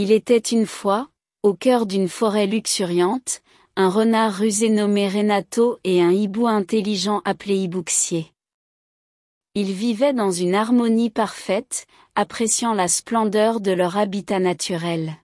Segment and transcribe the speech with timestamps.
[0.00, 1.08] Il était une fois,
[1.42, 3.42] au cœur d'une forêt luxuriante,
[3.74, 8.32] un renard rusé nommé Renato et un hibou intelligent appelé Ibouxier.
[9.56, 15.16] Ils vivaient dans une harmonie parfaite, appréciant la splendeur de leur habitat naturel.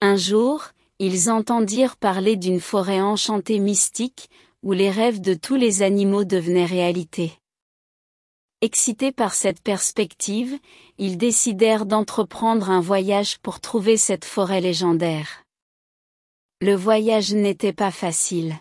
[0.00, 0.64] Un jour,
[0.98, 4.30] ils entendirent parler d'une forêt enchantée mystique,
[4.64, 7.38] où les rêves de tous les animaux devenaient réalité.
[8.60, 10.58] Excités par cette perspective,
[10.98, 15.44] ils décidèrent d'entreprendre un voyage pour trouver cette forêt légendaire.
[16.60, 18.54] Le voyage n'était pas facile.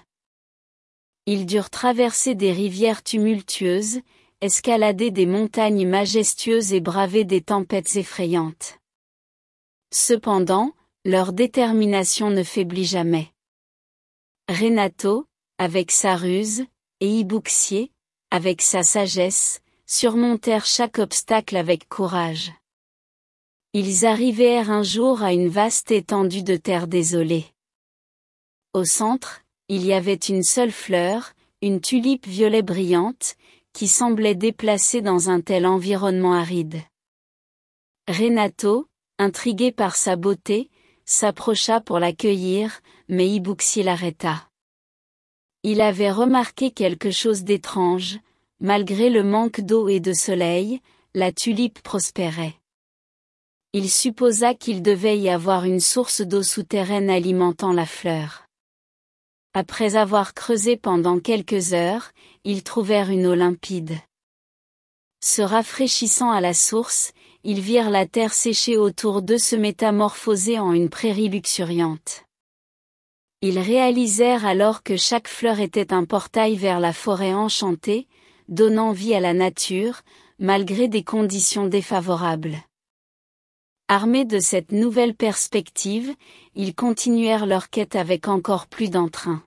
[1.26, 4.02] Ils durent traverser des rivières tumultueuses,
[4.42, 8.78] escalader des montagnes majestueuses et braver des tempêtes effrayantes.
[9.94, 10.74] Cependant,
[11.06, 13.30] leur détermination ne faiblit jamais.
[14.50, 15.26] Renato,
[15.58, 16.66] avec sa ruse,
[17.00, 17.94] et Ibouxier,
[18.32, 22.52] avec sa sagesse, surmontèrent chaque obstacle avec courage.
[23.74, 27.46] Ils arrivèrent un jour à une vaste étendue de terre désolée.
[28.74, 33.36] Au centre, il y avait une seule fleur, une tulipe violet brillante,
[33.74, 36.82] qui semblait déplacée dans un tel environnement aride.
[38.08, 40.70] Renato, intrigué par sa beauté,
[41.06, 44.50] s'approcha pour l'accueillir, mais Ibuxi l'arrêta.
[45.64, 48.20] Il avait remarqué quelque chose d'étrange,
[48.64, 50.80] Malgré le manque d'eau et de soleil,
[51.14, 52.56] la tulipe prospérait.
[53.74, 58.46] Il supposa qu'il devait y avoir une source d'eau souterraine alimentant la fleur.
[59.54, 62.12] Après avoir creusé pendant quelques heures,
[62.46, 63.98] ils trouvèrent une eau limpide.
[65.22, 67.12] Se rafraîchissant à la source,
[67.44, 72.24] ils virent la terre séchée autour d'eux se métamorphoser en une prairie luxuriante.
[73.42, 78.08] Ils réalisèrent alors que chaque fleur était un portail vers la forêt enchantée,
[78.48, 80.02] donnant vie à la nature,
[80.40, 82.58] malgré des conditions défavorables.
[83.88, 86.16] Armés de cette nouvelle perspective,
[86.56, 89.44] ils continuèrent leur quête avec encore plus d'entrain.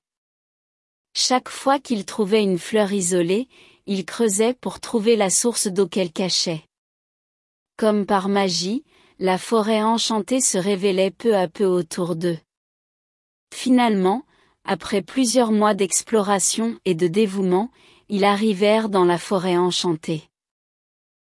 [1.14, 3.48] Chaque fois qu'ils trouvaient une fleur isolée,
[3.86, 6.64] ils creusaient pour trouver la source d'eau qu'elle cachait.
[7.76, 8.84] Comme par magie,
[9.18, 12.38] la forêt enchantée se révélait peu à peu autour d'eux.
[13.54, 14.24] Finalement,
[14.64, 17.70] après plusieurs mois d'exploration et de dévouement,
[18.08, 20.22] ils arrivèrent dans la forêt enchantée.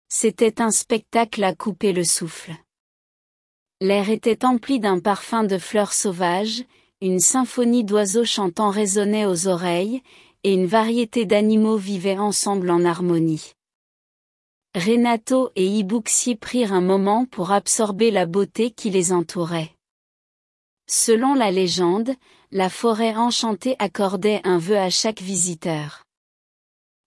[0.09, 2.53] C'était un spectacle à couper le souffle.
[3.81, 6.65] L'air était empli d'un parfum de fleurs sauvages,
[7.01, 10.03] une symphonie d'oiseaux chantants résonnait aux oreilles,
[10.45, 13.53] et une variété d'animaux vivaient ensemble en harmonie.
[14.75, 19.75] Renato et Ibuxi prirent un moment pour absorber la beauté qui les entourait.
[20.89, 22.15] Selon la légende,
[22.51, 26.05] la forêt enchantée accordait un vœu à chaque visiteur.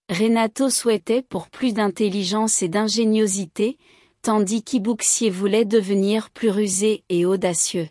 [0.10, 3.78] Renato souhaitait pour plus d'intelligence et d'ingéniosité,
[4.22, 7.90] tandis qu'Ibuxier voulait devenir plus rusé et audacieux.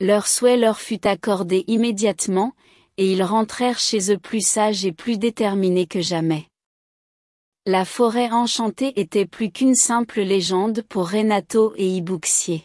[0.00, 2.52] Leur souhait leur fut accordé immédiatement,
[2.96, 6.46] et ils rentrèrent chez eux plus sages et plus déterminés que jamais.
[7.64, 12.64] La forêt enchantée était plus qu'une simple légende pour Renato et Ibuxier.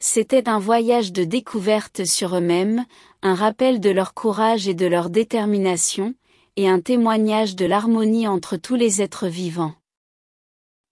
[0.00, 2.86] C'était un voyage de découverte sur eux-mêmes,
[3.22, 6.14] un rappel de leur courage et de leur détermination,
[6.56, 9.74] et un témoignage de l'harmonie entre tous les êtres vivants.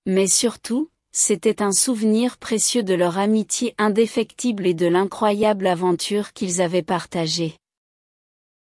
[0.06, 6.62] Mais surtout, c'était un souvenir précieux de leur amitié indéfectible et de l'incroyable aventure qu'ils
[6.62, 7.56] avaient partagée.